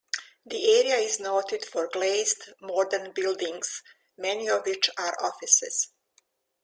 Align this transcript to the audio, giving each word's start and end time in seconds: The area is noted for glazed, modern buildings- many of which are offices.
The 0.47 0.79
area 0.79 0.95
is 0.95 1.19
noted 1.19 1.63
for 1.63 1.87
glazed, 1.87 2.53
modern 2.59 3.11
buildings- 3.11 3.83
many 4.17 4.49
of 4.49 4.65
which 4.65 4.89
are 4.97 5.15
offices. 5.23 5.89